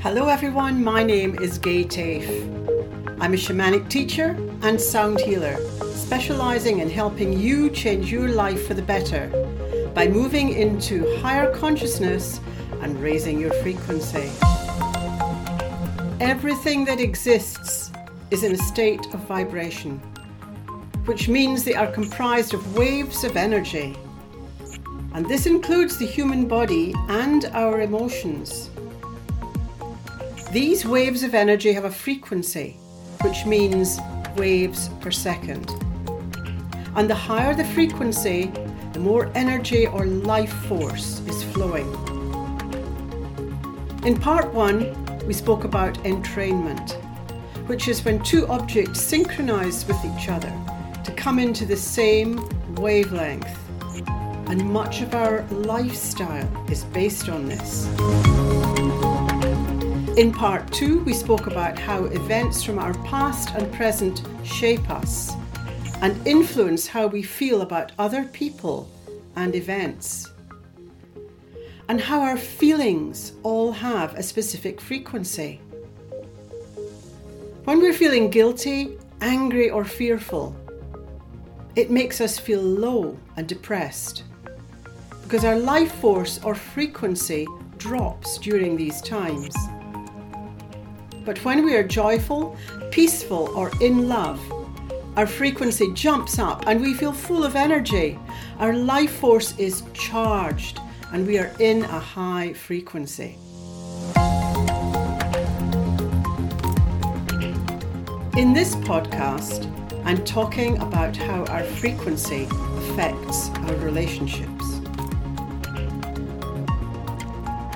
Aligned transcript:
Hello, 0.00 0.28
everyone. 0.28 0.84
My 0.84 1.02
name 1.02 1.36
is 1.40 1.58
Gay 1.58 1.82
Tafe. 1.82 2.28
I'm 3.20 3.34
a 3.34 3.36
shamanic 3.36 3.90
teacher 3.90 4.36
and 4.62 4.80
sound 4.80 5.18
healer, 5.18 5.56
specializing 5.92 6.78
in 6.78 6.88
helping 6.88 7.32
you 7.32 7.68
change 7.68 8.12
your 8.12 8.28
life 8.28 8.68
for 8.68 8.74
the 8.74 8.82
better 8.82 9.26
by 9.96 10.06
moving 10.06 10.50
into 10.50 11.16
higher 11.16 11.52
consciousness 11.52 12.38
and 12.80 12.96
raising 13.02 13.40
your 13.40 13.52
frequency. 13.54 14.30
Everything 16.20 16.84
that 16.84 17.00
exists 17.00 17.90
is 18.30 18.44
in 18.44 18.52
a 18.52 18.58
state 18.58 19.04
of 19.12 19.26
vibration, 19.26 19.98
which 21.06 21.28
means 21.28 21.64
they 21.64 21.74
are 21.74 21.88
comprised 21.88 22.54
of 22.54 22.76
waves 22.76 23.24
of 23.24 23.36
energy. 23.36 23.96
And 25.12 25.28
this 25.28 25.46
includes 25.46 25.98
the 25.98 26.06
human 26.06 26.46
body 26.46 26.94
and 27.08 27.46
our 27.46 27.80
emotions. 27.80 28.70
These 30.52 30.86
waves 30.86 31.22
of 31.24 31.34
energy 31.34 31.74
have 31.74 31.84
a 31.84 31.90
frequency, 31.90 32.78
which 33.20 33.44
means 33.44 33.98
waves 34.34 34.88
per 34.98 35.10
second. 35.10 35.70
And 36.96 37.08
the 37.08 37.14
higher 37.14 37.54
the 37.54 37.66
frequency, 37.66 38.50
the 38.94 38.98
more 38.98 39.30
energy 39.34 39.86
or 39.86 40.06
life 40.06 40.54
force 40.64 41.20
is 41.26 41.44
flowing. 41.44 41.86
In 44.06 44.16
part 44.18 44.50
one, 44.54 44.96
we 45.26 45.34
spoke 45.34 45.64
about 45.64 46.02
entrainment, 46.04 46.92
which 47.66 47.86
is 47.86 48.02
when 48.02 48.22
two 48.22 48.46
objects 48.46 49.02
synchronize 49.02 49.86
with 49.86 50.02
each 50.02 50.30
other 50.30 50.52
to 51.04 51.12
come 51.12 51.38
into 51.38 51.66
the 51.66 51.76
same 51.76 52.40
wavelength. 52.76 53.54
And 54.48 54.64
much 54.64 55.02
of 55.02 55.14
our 55.14 55.42
lifestyle 55.50 56.48
is 56.70 56.84
based 56.84 57.28
on 57.28 57.50
this. 57.50 57.86
In 60.18 60.32
part 60.32 60.72
two, 60.72 60.98
we 61.04 61.12
spoke 61.12 61.46
about 61.46 61.78
how 61.78 62.06
events 62.06 62.64
from 62.64 62.80
our 62.80 62.92
past 63.04 63.54
and 63.54 63.72
present 63.72 64.20
shape 64.42 64.90
us 64.90 65.32
and 66.02 66.26
influence 66.26 66.88
how 66.88 67.06
we 67.06 67.22
feel 67.22 67.62
about 67.62 67.92
other 68.00 68.24
people 68.24 68.90
and 69.36 69.54
events. 69.54 70.32
And 71.88 72.00
how 72.00 72.20
our 72.20 72.36
feelings 72.36 73.34
all 73.44 73.70
have 73.70 74.14
a 74.14 74.22
specific 74.24 74.80
frequency. 74.80 75.60
When 77.62 77.78
we're 77.78 77.92
feeling 77.92 78.28
guilty, 78.28 78.98
angry, 79.20 79.70
or 79.70 79.84
fearful, 79.84 80.56
it 81.76 81.92
makes 81.92 82.20
us 82.20 82.40
feel 82.40 82.60
low 82.60 83.16
and 83.36 83.46
depressed 83.46 84.24
because 85.22 85.44
our 85.44 85.56
life 85.60 85.92
force 86.00 86.40
or 86.42 86.56
frequency 86.56 87.46
drops 87.76 88.36
during 88.38 88.76
these 88.76 89.00
times. 89.00 89.54
But 91.28 91.44
when 91.44 91.62
we 91.62 91.76
are 91.76 91.82
joyful, 91.82 92.56
peaceful, 92.90 93.50
or 93.54 93.70
in 93.82 94.08
love, 94.08 94.40
our 95.14 95.26
frequency 95.26 95.92
jumps 95.92 96.38
up 96.38 96.66
and 96.66 96.80
we 96.80 96.94
feel 96.94 97.12
full 97.12 97.44
of 97.44 97.54
energy. 97.54 98.18
Our 98.58 98.72
life 98.72 99.12
force 99.16 99.54
is 99.58 99.82
charged 99.92 100.80
and 101.12 101.26
we 101.26 101.38
are 101.38 101.52
in 101.60 101.82
a 101.82 102.00
high 102.00 102.54
frequency. 102.54 103.36
In 108.38 108.54
this 108.54 108.74
podcast, 108.76 109.68
I'm 110.06 110.24
talking 110.24 110.78
about 110.78 111.14
how 111.14 111.44
our 111.44 111.62
frequency 111.62 112.48
affects 112.78 113.50
our 113.50 113.74
relationships. 113.74 114.80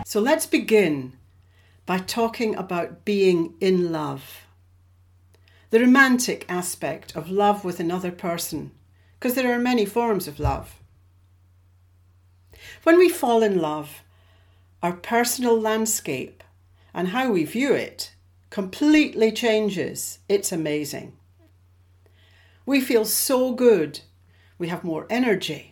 So 0.06 0.20
let's 0.20 0.46
begin 0.46 1.12
by 1.86 1.98
talking 1.98 2.54
about 2.54 3.04
being 3.04 3.54
in 3.60 3.92
love. 3.92 4.46
The 5.70 5.80
romantic 5.80 6.44
aspect 6.48 7.16
of 7.16 7.30
love 7.30 7.64
with 7.64 7.80
another 7.80 8.12
person, 8.12 8.72
because 9.18 9.34
there 9.34 9.52
are 9.52 9.58
many 9.58 9.84
forms 9.84 10.28
of 10.28 10.38
love. 10.38 10.80
When 12.82 12.98
we 12.98 13.08
fall 13.08 13.42
in 13.42 13.60
love, 13.60 14.02
our 14.82 14.92
personal 14.92 15.58
landscape 15.58 16.42
and 16.92 17.08
how 17.08 17.30
we 17.30 17.44
view 17.44 17.72
it 17.72 18.12
completely 18.50 19.32
changes. 19.32 20.18
It's 20.28 20.52
amazing. 20.52 21.16
We 22.66 22.80
feel 22.80 23.04
so 23.04 23.52
good. 23.52 24.00
We 24.58 24.68
have 24.68 24.84
more 24.84 25.06
energy. 25.08 25.71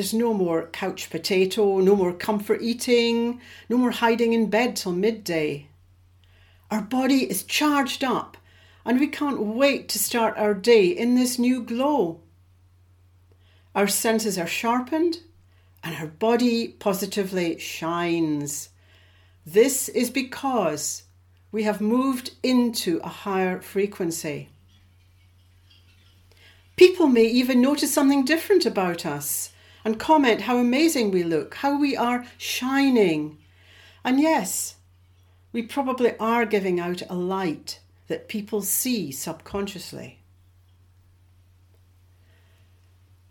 There's 0.00 0.14
no 0.14 0.32
more 0.32 0.66
couch 0.68 1.10
potato, 1.10 1.78
no 1.78 1.94
more 1.94 2.14
comfort 2.14 2.62
eating, 2.62 3.38
no 3.68 3.76
more 3.76 3.90
hiding 3.90 4.32
in 4.32 4.48
bed 4.48 4.74
till 4.74 4.92
midday. 4.92 5.68
Our 6.70 6.80
body 6.80 7.30
is 7.30 7.42
charged 7.42 8.02
up 8.02 8.38
and 8.82 8.98
we 8.98 9.08
can't 9.08 9.42
wait 9.42 9.90
to 9.90 9.98
start 9.98 10.38
our 10.38 10.54
day 10.54 10.86
in 10.86 11.16
this 11.16 11.38
new 11.38 11.62
glow. 11.62 12.22
Our 13.74 13.86
senses 13.86 14.38
are 14.38 14.46
sharpened 14.46 15.18
and 15.84 15.94
our 15.96 16.06
body 16.06 16.68
positively 16.68 17.58
shines. 17.58 18.70
This 19.44 19.90
is 19.90 20.08
because 20.08 21.02
we 21.52 21.64
have 21.64 21.82
moved 21.82 22.30
into 22.42 23.02
a 23.04 23.08
higher 23.08 23.60
frequency. 23.60 24.48
People 26.76 27.06
may 27.06 27.26
even 27.26 27.60
notice 27.60 27.92
something 27.92 28.24
different 28.24 28.64
about 28.64 29.04
us 29.04 29.52
and 29.84 29.98
comment 29.98 30.42
how 30.42 30.58
amazing 30.58 31.10
we 31.10 31.22
look, 31.22 31.54
how 31.56 31.78
we 31.78 31.96
are 31.96 32.26
shining. 32.36 33.38
And 34.04 34.20
yes, 34.20 34.76
we 35.52 35.62
probably 35.62 36.16
are 36.18 36.46
giving 36.46 36.78
out 36.78 37.02
a 37.08 37.14
light 37.14 37.80
that 38.08 38.28
people 38.28 38.62
see 38.62 39.12
subconsciously. 39.12 40.18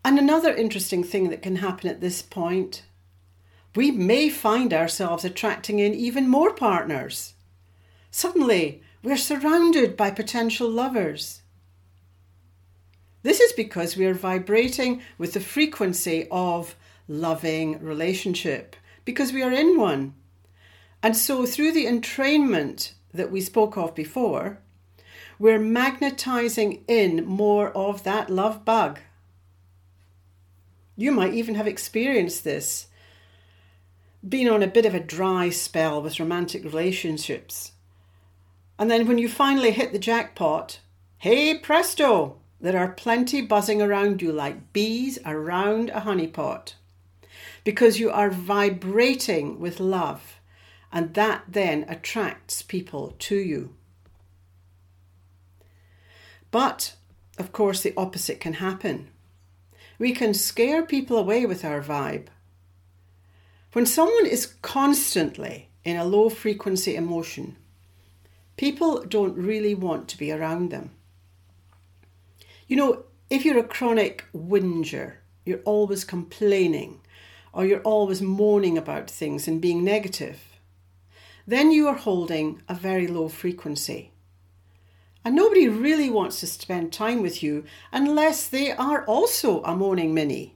And 0.03 0.17
another 0.17 0.55
interesting 0.55 1.03
thing 1.03 1.29
that 1.29 1.41
can 1.41 1.57
happen 1.57 1.89
at 1.89 2.01
this 2.01 2.21
point 2.21 2.83
we 3.75 3.91
may 3.91 4.29
find 4.29 4.73
ourselves 4.73 5.23
attracting 5.23 5.79
in 5.79 5.93
even 5.93 6.27
more 6.27 6.53
partners. 6.53 7.35
Suddenly, 8.09 8.81
we're 9.03 9.17
surrounded 9.17 9.95
by 9.95 10.11
potential 10.11 10.69
lovers. 10.69 11.41
This 13.22 13.40
is 13.40 13.52
because 13.53 13.97
we 13.97 14.06
are 14.06 14.13
vibrating 14.13 15.02
with 15.18 15.34
the 15.34 15.40
frequency 15.40 16.28
of 16.31 16.75
loving 17.07 17.84
relationship, 17.84 18.75
because 19.03 19.34
we 19.34 19.41
are 19.41 19.52
in 19.52 19.78
one. 19.78 20.13
And 21.03 21.16
so, 21.16 21.46
through 21.46 21.74
the 21.74 21.85
entrainment 21.85 22.94
that 23.13 23.31
we 23.31 23.41
spoke 23.41 23.78
of 23.78 23.96
before, 23.96 24.59
we're 25.38 25.59
magnetizing 25.59 26.84
in 26.88 27.25
more 27.25 27.72
of 27.72 28.03
that 28.03 28.30
love 28.30 28.66
bug. 28.66 29.00
You 30.96 31.12
might 31.12 31.34
even 31.34 31.56
have 31.56 31.68
experienced 31.68 32.44
this, 32.44 32.88
been 34.28 34.50
on 34.50 34.62
a 34.62 34.68
bit 34.68 34.86
of 34.86 34.94
a 34.94 35.00
dry 35.00 35.50
spell 35.50 36.01
with 36.01 36.19
romantic 36.19 36.63
relationships. 36.66 37.72
And 38.78 38.91
then 38.91 39.07
when 39.07 39.18
you 39.18 39.30
finally 39.30 39.72
hit 39.72 39.94
the 39.94 40.00
jackpot, 40.00 40.80
hey 41.19 41.57
presto, 41.57 42.38
there 42.61 42.77
are 42.77 42.91
plenty 42.91 43.41
buzzing 43.41 43.81
around 43.81 44.21
you 44.21 44.31
like 44.31 44.73
bees 44.73 45.17
around 45.25 45.89
a 45.89 46.01
honeypot 46.01 46.73
because 47.63 47.99
you 47.99 48.09
are 48.09 48.29
vibrating 48.29 49.59
with 49.59 49.79
love, 49.79 50.39
and 50.91 51.13
that 51.13 51.43
then 51.47 51.85
attracts 51.87 52.61
people 52.61 53.15
to 53.19 53.35
you. 53.35 53.73
But, 56.51 56.95
of 57.37 57.51
course, 57.51 57.81
the 57.81 57.93
opposite 57.95 58.39
can 58.39 58.53
happen. 58.53 59.09
We 59.99 60.13
can 60.13 60.33
scare 60.33 60.83
people 60.83 61.17
away 61.17 61.45
with 61.45 61.63
our 61.63 61.81
vibe. 61.81 62.27
When 63.73 63.85
someone 63.85 64.25
is 64.25 64.55
constantly 64.62 65.69
in 65.83 65.95
a 65.95 66.05
low 66.05 66.29
frequency 66.29 66.95
emotion, 66.95 67.55
people 68.57 69.03
don't 69.05 69.38
really 69.38 69.75
want 69.75 70.07
to 70.07 70.17
be 70.17 70.31
around 70.31 70.71
them. 70.71 70.91
You 72.69 72.75
know, 72.75 73.04
if 73.31 73.45
you're 73.45 73.57
a 73.57 73.63
chronic 73.63 74.25
whinger, 74.31 75.21
you're 75.44 75.62
always 75.66 76.04
complaining, 76.04 77.01
or 77.51 77.66
you're 77.66 77.81
always 77.81 78.21
moaning 78.21 78.77
about 78.77 79.10
things 79.10 79.48
and 79.48 79.60
being 79.60 79.83
negative, 79.83 80.39
then 81.48 81.71
you 81.71 81.88
are 81.88 81.95
holding 81.95 82.62
a 82.69 82.75
very 82.75 83.07
low 83.07 83.27
frequency. 83.27 84.12
And 85.25 85.36
nobody 85.36 85.68
really 85.68 86.12
wants 86.12 86.42
to 86.42 86.48
spend 86.48 86.94
time 86.94 87.24
with 87.24 87.42
you 87.42 87.63
unless 87.92 88.48
they 88.48 88.72
are 88.72 89.04
also 89.06 89.63
a 89.63 89.75
moaning 89.75 90.13
Minnie. 90.13 90.56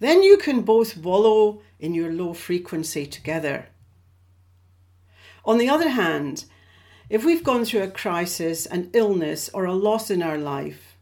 Then 0.00 0.24
you 0.24 0.38
can 0.38 0.62
both 0.62 0.96
wallow 0.96 1.62
in 1.78 1.94
your 1.94 2.12
low 2.12 2.34
frequency 2.34 3.06
together. 3.06 3.68
On 5.44 5.58
the 5.58 5.68
other 5.68 5.90
hand, 5.90 6.46
if 7.10 7.24
we've 7.24 7.44
gone 7.44 7.64
through 7.64 7.82
a 7.82 7.90
crisis, 7.90 8.66
an 8.66 8.90
illness, 8.92 9.48
or 9.54 9.64
a 9.64 9.72
loss 9.72 10.10
in 10.10 10.22
our 10.22 10.38
life, 10.38 10.96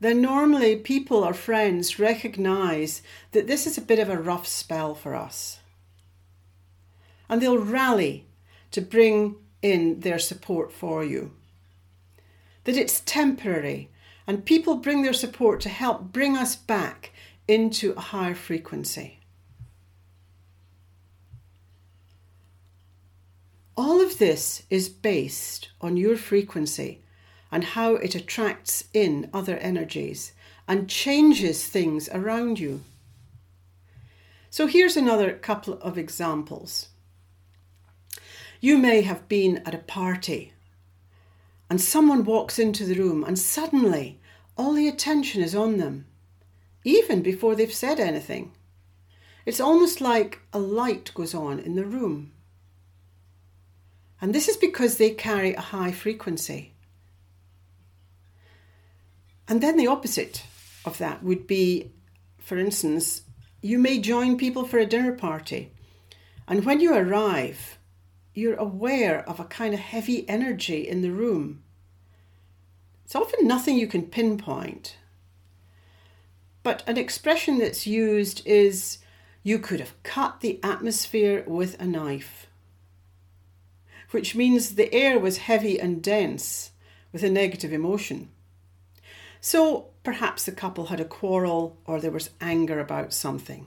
then 0.00 0.22
normally 0.22 0.76
people 0.76 1.18
or 1.18 1.34
friends 1.34 1.98
recognize 1.98 3.02
that 3.32 3.46
this 3.46 3.66
is 3.66 3.76
a 3.76 3.82
bit 3.82 3.98
of 3.98 4.08
a 4.08 4.16
rough 4.16 4.46
spell 4.46 4.94
for 4.94 5.14
us. 5.14 5.60
And 7.28 7.40
they'll 7.40 7.58
rally 7.58 8.26
to 8.70 8.80
bring 8.80 9.36
in 9.62 10.00
their 10.00 10.18
support 10.18 10.72
for 10.72 11.04
you. 11.04 11.32
That 12.64 12.76
it's 12.76 13.00
temporary 13.00 13.90
and 14.26 14.44
people 14.44 14.76
bring 14.76 15.02
their 15.02 15.12
support 15.12 15.60
to 15.60 15.68
help 15.68 16.12
bring 16.12 16.36
us 16.36 16.56
back 16.56 17.12
into 17.46 17.92
a 17.92 18.00
higher 18.00 18.34
frequency. 18.34 19.19
All 23.82 24.02
of 24.02 24.18
this 24.18 24.64
is 24.68 24.90
based 24.90 25.70
on 25.80 25.96
your 25.96 26.14
frequency 26.14 27.00
and 27.50 27.64
how 27.64 27.94
it 27.94 28.14
attracts 28.14 28.84
in 28.92 29.30
other 29.32 29.56
energies 29.56 30.34
and 30.68 30.86
changes 30.86 31.66
things 31.66 32.06
around 32.12 32.58
you. 32.60 32.82
So 34.50 34.66
here's 34.66 34.98
another 34.98 35.32
couple 35.32 35.80
of 35.80 35.96
examples. 35.96 36.88
You 38.60 38.76
may 38.76 39.00
have 39.00 39.26
been 39.30 39.62
at 39.64 39.74
a 39.74 39.78
party 39.78 40.52
and 41.70 41.80
someone 41.80 42.22
walks 42.22 42.58
into 42.58 42.84
the 42.84 43.00
room 43.00 43.24
and 43.24 43.38
suddenly 43.38 44.20
all 44.58 44.74
the 44.74 44.88
attention 44.88 45.40
is 45.40 45.54
on 45.54 45.78
them, 45.78 46.04
even 46.84 47.22
before 47.22 47.54
they've 47.54 47.72
said 47.72 47.98
anything. 47.98 48.52
It's 49.46 49.58
almost 49.58 50.02
like 50.02 50.40
a 50.52 50.58
light 50.58 51.10
goes 51.14 51.34
on 51.34 51.58
in 51.58 51.76
the 51.76 51.86
room. 51.86 52.32
And 54.20 54.34
this 54.34 54.48
is 54.48 54.56
because 54.56 54.96
they 54.96 55.10
carry 55.10 55.54
a 55.54 55.60
high 55.60 55.92
frequency. 55.92 56.74
And 59.48 59.60
then 59.60 59.76
the 59.76 59.86
opposite 59.86 60.44
of 60.84 60.98
that 60.98 61.22
would 61.22 61.46
be, 61.46 61.92
for 62.38 62.58
instance, 62.58 63.22
you 63.62 63.78
may 63.78 63.98
join 63.98 64.36
people 64.36 64.64
for 64.64 64.78
a 64.78 64.86
dinner 64.86 65.12
party. 65.12 65.72
And 66.46 66.64
when 66.64 66.80
you 66.80 66.94
arrive, 66.94 67.78
you're 68.34 68.56
aware 68.56 69.28
of 69.28 69.40
a 69.40 69.44
kind 69.44 69.74
of 69.74 69.80
heavy 69.80 70.28
energy 70.28 70.86
in 70.86 71.02
the 71.02 71.10
room. 71.10 71.62
It's 73.04 73.14
often 73.14 73.46
nothing 73.46 73.76
you 73.76 73.88
can 73.88 74.06
pinpoint. 74.06 74.96
But 76.62 76.82
an 76.86 76.96
expression 76.96 77.58
that's 77.58 77.86
used 77.86 78.46
is 78.46 78.98
you 79.42 79.58
could 79.58 79.80
have 79.80 80.00
cut 80.02 80.40
the 80.40 80.60
atmosphere 80.62 81.42
with 81.46 81.80
a 81.80 81.86
knife, 81.86 82.46
which 84.10 84.34
means 84.34 84.74
the 84.74 84.92
air 84.92 85.18
was 85.18 85.38
heavy 85.38 85.78
and 85.80 86.02
dense 86.02 86.70
with 87.12 87.22
a 87.22 87.30
negative 87.30 87.72
emotion. 87.72 88.28
So 89.40 89.88
perhaps 90.02 90.44
the 90.44 90.52
couple 90.52 90.86
had 90.86 91.00
a 91.00 91.04
quarrel 91.04 91.76
or 91.84 92.00
there 92.00 92.10
was 92.10 92.30
anger 92.40 92.80
about 92.80 93.12
something. 93.12 93.66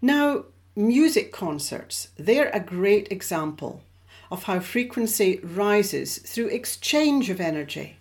Now, 0.00 0.46
music 0.74 1.32
concerts, 1.32 2.08
they're 2.16 2.50
a 2.50 2.60
great 2.60 3.10
example 3.10 3.82
of 4.30 4.44
how 4.44 4.60
frequency 4.60 5.38
rises 5.42 6.18
through 6.18 6.48
exchange 6.48 7.28
of 7.30 7.40
energy. 7.40 7.98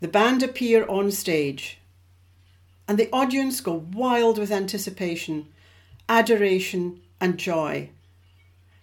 The 0.00 0.08
band 0.08 0.42
appear 0.42 0.86
on 0.86 1.10
stage, 1.10 1.78
and 2.86 2.98
the 2.98 3.10
audience 3.10 3.60
go 3.60 3.84
wild 3.92 4.38
with 4.38 4.52
anticipation, 4.52 5.48
adoration, 6.08 7.00
and 7.20 7.38
joy 7.38 7.90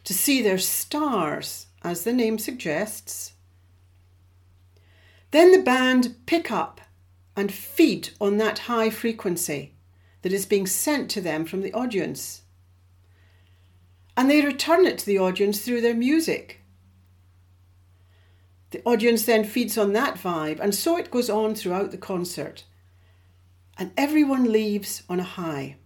to 0.03 0.13
see 0.13 0.41
their 0.41 0.57
stars, 0.57 1.67
as 1.83 2.03
the 2.03 2.13
name 2.13 2.37
suggests, 2.37 3.33
then 5.31 5.51
the 5.51 5.61
band 5.61 6.15
pick 6.25 6.51
up 6.51 6.81
and 7.35 7.51
feed 7.51 8.09
on 8.19 8.37
that 8.37 8.59
high 8.59 8.89
frequency 8.89 9.73
that 10.21 10.33
is 10.33 10.45
being 10.45 10.67
sent 10.67 11.09
to 11.09 11.21
them 11.21 11.45
from 11.45 11.61
the 11.61 11.73
audience. 11.73 12.41
And 14.17 14.29
they 14.29 14.45
return 14.45 14.85
it 14.85 14.97
to 14.99 15.05
the 15.05 15.17
audience 15.19 15.61
through 15.61 15.81
their 15.81 15.95
music. 15.95 16.61
The 18.71 18.81
audience 18.83 19.25
then 19.25 19.43
feeds 19.43 19.77
on 19.77 19.93
that 19.93 20.15
vibe, 20.15 20.59
and 20.59 20.75
so 20.75 20.97
it 20.97 21.11
goes 21.11 21.29
on 21.29 21.55
throughout 21.55 21.91
the 21.91 21.97
concert. 21.97 22.65
And 23.77 23.91
everyone 23.97 24.51
leaves 24.51 25.03
on 25.09 25.19
a 25.19 25.23
high. 25.23 25.77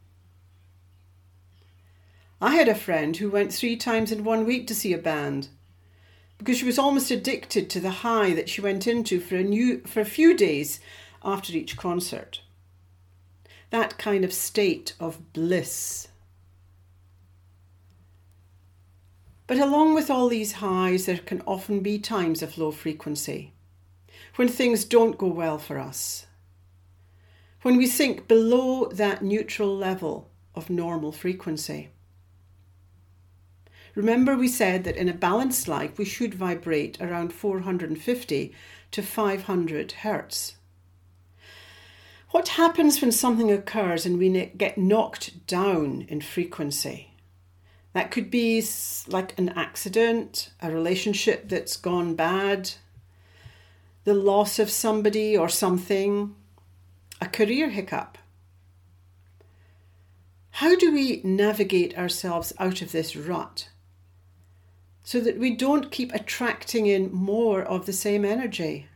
I 2.41 2.55
had 2.55 2.67
a 2.67 2.75
friend 2.75 3.15
who 3.15 3.29
went 3.29 3.53
three 3.53 3.77
times 3.77 4.11
in 4.11 4.23
one 4.23 4.45
week 4.45 4.67
to 4.67 4.75
see 4.75 4.93
a 4.93 4.97
band 4.97 5.47
because 6.37 6.57
she 6.57 6.65
was 6.65 6.77
almost 6.77 7.11
addicted 7.11 7.69
to 7.69 7.79
the 7.79 7.89
high 7.89 8.33
that 8.33 8.49
she 8.49 8.61
went 8.61 8.87
into 8.87 9.19
for 9.19 9.37
a, 9.37 9.43
new, 9.43 9.81
for 9.81 10.01
a 10.01 10.05
few 10.05 10.35
days 10.35 10.79
after 11.23 11.53
each 11.53 11.77
concert. 11.77 12.41
That 13.69 13.97
kind 13.97 14.25
of 14.25 14.33
state 14.33 14.93
of 14.99 15.33
bliss. 15.33 16.09
But 19.47 19.59
along 19.59 19.93
with 19.93 20.09
all 20.09 20.27
these 20.27 20.53
highs, 20.53 21.05
there 21.05 21.19
can 21.19 21.41
often 21.45 21.79
be 21.79 21.99
times 21.99 22.41
of 22.41 22.57
low 22.57 22.71
frequency, 22.71 23.53
when 24.35 24.47
things 24.47 24.85
don't 24.85 25.17
go 25.17 25.27
well 25.27 25.57
for 25.57 25.77
us, 25.77 26.25
when 27.61 27.77
we 27.77 27.85
sink 27.85 28.27
below 28.27 28.89
that 28.91 29.23
neutral 29.23 29.75
level 29.75 30.29
of 30.53 30.69
normal 30.69 31.11
frequency. 31.11 31.89
Remember, 33.95 34.35
we 34.35 34.49
said 34.49 34.83
that 34.83 34.97
in 34.97 35.07
a 35.07 35.13
balanced 35.13 35.69
life 35.69 35.97
we 35.97 36.03
should 36.05 36.33
vibrate 36.33 37.01
around 37.01 37.31
450 37.31 38.53
to 38.91 39.01
500 39.01 39.91
hertz. 39.91 40.55
What 42.31 42.49
happens 42.49 42.99
when 42.99 43.13
something 43.13 43.49
occurs 43.49 44.05
and 44.05 44.19
we 44.19 44.47
get 44.57 44.77
knocked 44.77 45.47
down 45.47 46.05
in 46.09 46.19
frequency? 46.19 47.11
That 47.93 48.11
could 48.11 48.29
be 48.29 48.61
like 49.07 49.39
an 49.39 49.49
accident, 49.49 50.49
a 50.61 50.69
relationship 50.69 51.47
that's 51.47 51.77
gone 51.77 52.15
bad, 52.15 52.71
the 54.03 54.13
loss 54.13 54.59
of 54.59 54.69
somebody 54.69 55.37
or 55.37 55.47
something, 55.47 56.35
a 57.21 57.27
career 57.27 57.69
hiccup. 57.69 58.17
How 60.51 60.75
do 60.75 60.91
we 60.91 61.21
navigate 61.23 61.97
ourselves 61.97 62.51
out 62.59 62.81
of 62.81 62.91
this 62.91 63.15
rut? 63.15 63.69
So 65.05 65.19
that 65.19 65.37
we 65.37 65.55
don't 65.55 65.91
keep 65.91 66.11
attracting 66.13 66.87
in 66.87 67.13
more 67.13 67.61
of 67.61 67.85
the 67.85 67.93
same 67.93 68.25
energy. 68.25 68.87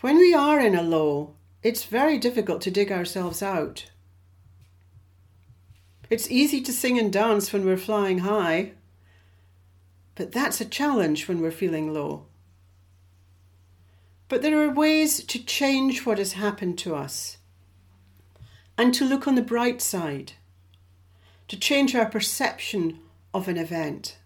When 0.00 0.18
we 0.18 0.34
are 0.34 0.58
in 0.58 0.74
a 0.74 0.82
low, 0.82 1.36
it's 1.62 1.84
very 1.84 2.18
difficult 2.18 2.60
to 2.62 2.70
dig 2.72 2.90
ourselves 2.90 3.44
out. 3.44 3.90
It's 6.10 6.30
easy 6.32 6.60
to 6.62 6.72
sing 6.72 6.98
and 6.98 7.12
dance 7.12 7.52
when 7.52 7.64
we're 7.64 7.76
flying 7.76 8.18
high, 8.18 8.72
but 10.16 10.32
that's 10.32 10.60
a 10.60 10.64
challenge 10.64 11.28
when 11.28 11.40
we're 11.40 11.52
feeling 11.52 11.94
low. 11.94 12.26
But 14.28 14.42
there 14.42 14.60
are 14.64 14.74
ways 14.74 15.22
to 15.22 15.44
change 15.44 16.04
what 16.04 16.18
has 16.18 16.32
happened 16.32 16.76
to 16.78 16.96
us 16.96 17.36
and 18.76 18.92
to 18.94 19.04
look 19.04 19.28
on 19.28 19.36
the 19.36 19.42
bright 19.42 19.80
side, 19.80 20.32
to 21.46 21.56
change 21.56 21.94
our 21.94 22.06
perception 22.06 22.98
of 23.34 23.48
an 23.48 23.56
event 23.56 24.16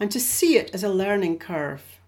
and 0.00 0.10
to 0.10 0.20
see 0.20 0.56
it 0.56 0.70
as 0.72 0.82
a 0.82 0.88
learning 0.88 1.38
curve. 1.38 1.98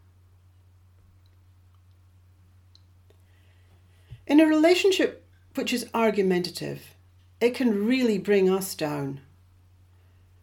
In 4.27 4.39
a 4.39 4.47
relationship 4.47 5.25
which 5.55 5.73
is 5.73 5.89
argumentative, 5.93 6.95
it 7.41 7.55
can 7.55 7.87
really 7.87 8.19
bring 8.19 8.49
us 8.49 8.75
down 8.75 9.21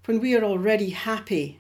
when 0.05 0.19
we 0.19 0.35
are 0.35 0.43
already 0.43 0.89
happy. 0.89 1.59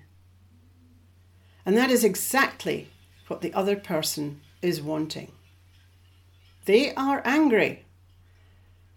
And 1.65 1.77
that 1.77 1.89
is 1.89 2.03
exactly 2.03 2.89
what 3.27 3.41
the 3.41 3.53
other 3.53 3.75
person 3.75 4.41
is 4.61 4.81
wanting. 4.81 5.31
They 6.65 6.93
are 6.95 7.21
angry 7.23 7.85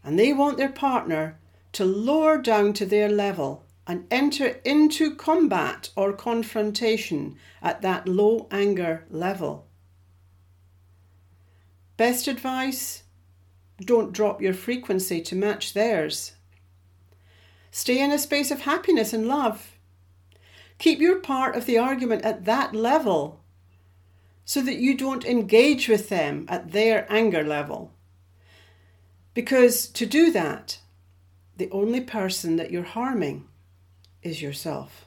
and 0.03 0.19
they 0.19 0.33
want 0.33 0.57
their 0.57 0.73
partner 0.73 1.37
to 1.73 1.85
lower 1.85 2.39
down 2.39 2.73
to 2.75 2.87
their 2.87 3.09
level 3.09 3.65
and 3.87 4.07
enter 4.11 4.61
into 4.65 5.15
combat 5.15 5.91
or 5.97 6.13
confrontation 6.13 7.37
at 7.63 7.83
that 7.83 8.07
low 8.07 8.47
anger 8.51 9.05
level. 9.11 9.67
Best 11.97 12.29
advice 12.29 13.03
don't 13.85 14.13
drop 14.13 14.41
your 14.41 14.55
frequency 14.55 15.21
to 15.23 15.35
match 15.35 15.73
theirs. 15.73 16.33
Stay 17.71 18.01
in 18.01 18.11
a 18.11 18.19
space 18.19 18.51
of 18.51 18.63
happiness 18.63 19.13
and 19.13 19.27
love. 19.27 19.77
Keep 20.79 21.01
your 21.01 21.21
part 21.21 21.57
of 21.57 21.67
the 21.67 21.79
argument 21.79 22.25
at 22.25 22.45
that 22.45 22.75
level 22.75 23.41
so 24.45 24.61
that 24.63 24.79
you 24.79 24.97
don't 24.97 25.25
engage 25.25 25.89
with 25.89 26.09
them 26.09 26.45
at 26.49 26.73
their 26.73 27.07
anger 27.13 27.45
level. 27.45 27.93
Because 29.35 29.87
to 29.89 30.07
do 30.07 30.33
that, 30.33 30.81
the 31.57 31.71
only 31.71 32.01
person 32.01 32.57
that 32.57 32.71
you're 32.71 32.83
harming 32.83 33.47
is 34.23 34.43
yourself. 34.43 35.07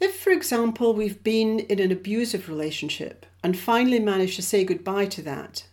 If, 0.00 0.16
for 0.16 0.30
example, 0.30 0.94
we've 0.94 1.22
been 1.24 1.60
in 1.60 1.80
an 1.80 1.90
abusive 1.90 2.48
relationship 2.48 3.26
and 3.42 3.58
finally 3.58 3.98
managed 3.98 4.36
to 4.36 4.42
say 4.42 4.64
goodbye 4.64 5.06
to 5.06 5.22
that, 5.22 5.66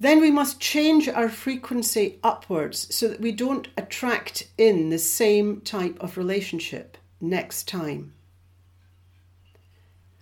then 0.00 0.20
we 0.20 0.30
must 0.30 0.60
change 0.60 1.08
our 1.08 1.28
frequency 1.28 2.18
upwards 2.22 2.94
so 2.94 3.08
that 3.08 3.20
we 3.20 3.32
don't 3.32 3.68
attract 3.76 4.48
in 4.58 4.90
the 4.90 4.98
same 4.98 5.60
type 5.60 5.96
of 6.00 6.18
relationship 6.18 6.98
next 7.20 7.68
time. 7.68 8.12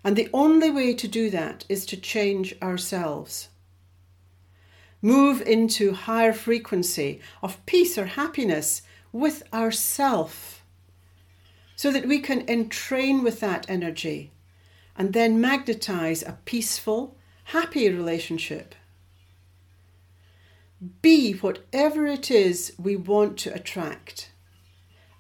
And 0.04 0.14
the 0.14 0.28
only 0.32 0.70
way 0.70 0.94
to 0.94 1.08
do 1.08 1.30
that 1.30 1.64
is 1.68 1.86
to 1.86 1.96
change 1.96 2.54
ourselves. 2.60 3.48
Move 5.02 5.42
into 5.42 5.92
higher 5.92 6.32
frequency 6.32 7.20
of 7.42 7.64
peace 7.66 7.98
or 7.98 8.06
happiness 8.06 8.82
with 9.12 9.42
ourself 9.52 10.64
so 11.76 11.90
that 11.90 12.06
we 12.06 12.20
can 12.20 12.46
entrain 12.46 13.22
with 13.22 13.40
that 13.40 13.66
energy 13.68 14.30
and 14.96 15.12
then 15.12 15.40
magnetize 15.40 16.22
a 16.22 16.38
peaceful, 16.44 17.16
happy 17.44 17.90
relationship 17.90 18.74
be 21.00 21.34
whatever 21.34 22.06
it 22.06 22.30
is 22.30 22.72
we 22.78 22.96
want 22.96 23.38
to 23.38 23.54
attract. 23.54 24.30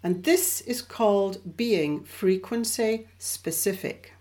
And 0.02 0.24
this 0.24 0.60
is 0.62 0.82
called 0.82 1.56
being 1.56 2.02
frequency 2.02 3.06
specific. 3.18 4.14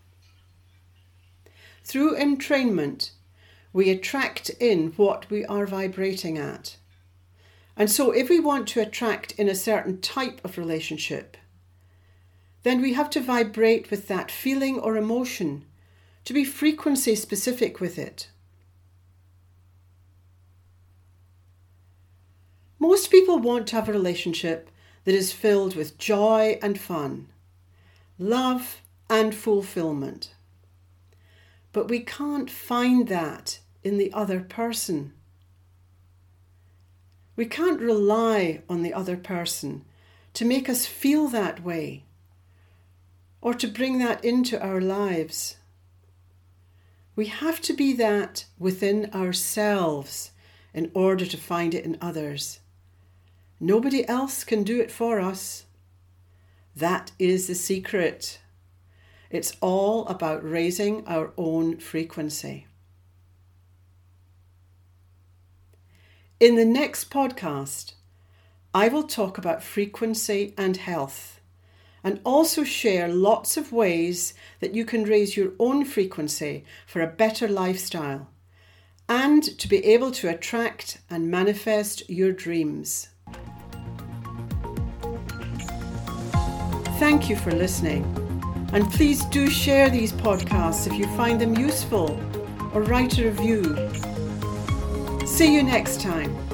Through 1.83 2.17
entrainment, 2.17 3.11
we 3.73 3.89
attract 3.89 4.49
in 4.59 4.93
what 4.97 5.29
we 5.29 5.45
are 5.45 5.65
vibrating 5.65 6.37
at. 6.37 6.77
And 7.77 7.89
so, 7.89 8.11
if 8.11 8.29
we 8.29 8.39
want 8.39 8.67
to 8.69 8.81
attract 8.81 9.31
in 9.33 9.47
a 9.47 9.55
certain 9.55 10.01
type 10.01 10.41
of 10.43 10.57
relationship, 10.57 11.37
then 12.63 12.81
we 12.81 12.93
have 12.93 13.09
to 13.11 13.21
vibrate 13.21 13.89
with 13.89 14.07
that 14.07 14.29
feeling 14.29 14.79
or 14.79 14.97
emotion 14.97 15.65
to 16.25 16.33
be 16.33 16.43
frequency 16.43 17.15
specific 17.15 17.79
with 17.79 17.97
it. 17.97 18.29
Most 22.77 23.09
people 23.09 23.39
want 23.39 23.67
to 23.67 23.75
have 23.75 23.89
a 23.89 23.93
relationship 23.93 24.69
that 25.05 25.15
is 25.15 25.31
filled 25.31 25.75
with 25.75 25.97
joy 25.97 26.59
and 26.61 26.79
fun, 26.79 27.27
love 28.19 28.81
and 29.09 29.33
fulfillment. 29.33 30.33
But 31.73 31.87
we 31.87 31.99
can't 31.99 32.49
find 32.49 33.07
that 33.07 33.59
in 33.83 33.97
the 33.97 34.11
other 34.13 34.41
person. 34.41 35.13
We 37.35 37.45
can't 37.45 37.79
rely 37.79 38.61
on 38.69 38.83
the 38.83 38.93
other 38.93 39.17
person 39.17 39.85
to 40.33 40.45
make 40.45 40.69
us 40.69 40.85
feel 40.85 41.27
that 41.29 41.63
way 41.63 42.03
or 43.41 43.53
to 43.55 43.67
bring 43.67 43.97
that 43.99 44.23
into 44.23 44.61
our 44.61 44.79
lives. 44.79 45.57
We 47.15 47.25
have 47.25 47.59
to 47.61 47.73
be 47.73 47.93
that 47.93 48.45
within 48.59 49.09
ourselves 49.13 50.31
in 50.73 50.91
order 50.93 51.25
to 51.25 51.37
find 51.37 51.73
it 51.73 51.85
in 51.85 51.97
others. 51.99 52.59
Nobody 53.59 54.07
else 54.07 54.43
can 54.43 54.63
do 54.63 54.79
it 54.79 54.91
for 54.91 55.19
us. 55.19 55.65
That 56.75 57.11
is 57.19 57.47
the 57.47 57.55
secret. 57.55 58.39
It's 59.31 59.55
all 59.61 60.05
about 60.07 60.43
raising 60.43 61.07
our 61.07 61.31
own 61.37 61.77
frequency. 61.77 62.67
In 66.39 66.55
the 66.55 66.65
next 66.65 67.09
podcast, 67.09 67.93
I 68.73 68.89
will 68.89 69.03
talk 69.03 69.37
about 69.37 69.63
frequency 69.63 70.53
and 70.57 70.75
health 70.75 71.39
and 72.03 72.19
also 72.25 72.63
share 72.63 73.07
lots 73.07 73.55
of 73.55 73.71
ways 73.71 74.33
that 74.59 74.75
you 74.75 74.83
can 74.83 75.03
raise 75.03 75.37
your 75.37 75.53
own 75.59 75.85
frequency 75.85 76.65
for 76.85 77.01
a 77.01 77.07
better 77.07 77.47
lifestyle 77.47 78.27
and 79.07 79.43
to 79.59 79.67
be 79.67 79.85
able 79.85 80.11
to 80.11 80.29
attract 80.29 80.97
and 81.09 81.31
manifest 81.31 82.09
your 82.09 82.33
dreams. 82.33 83.09
Thank 86.97 87.29
you 87.29 87.35
for 87.35 87.51
listening. 87.51 88.30
And 88.73 88.89
please 88.91 89.25
do 89.25 89.49
share 89.49 89.89
these 89.89 90.13
podcasts 90.13 90.87
if 90.87 90.93
you 90.93 91.05
find 91.17 91.41
them 91.41 91.55
useful 91.57 92.19
or 92.73 92.83
write 92.83 93.17
a 93.17 93.25
review. 93.25 93.63
See 95.25 95.53
you 95.53 95.63
next 95.63 95.99
time. 96.01 96.50